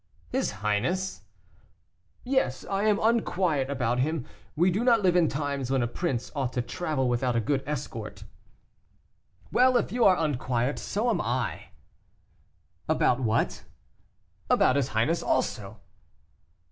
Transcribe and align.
"His 0.31 0.49
highness?" 0.65 1.21
"Yes, 2.23 2.65
I 2.67 2.85
am 2.85 2.99
unquiet 2.99 3.69
about 3.69 3.99
him. 3.99 4.25
We 4.55 4.71
do 4.71 4.83
not 4.83 5.03
live 5.03 5.15
in 5.15 5.27
times 5.27 5.69
when 5.69 5.83
a 5.83 5.87
prince 5.87 6.31
ought 6.35 6.53
to 6.53 6.63
travel 6.63 7.07
without 7.07 7.35
a 7.35 7.39
good 7.39 7.61
escort." 7.67 8.23
"Well, 9.51 9.77
if 9.77 9.91
you 9.91 10.03
are 10.03 10.17
unquiet, 10.17 10.79
so 10.79 11.11
am 11.11 11.21
I." 11.21 11.65
"About 12.89 13.19
what?" 13.19 13.63
"About 14.49 14.75
his 14.75 14.87
highness 14.87 15.21
also." 15.21 15.79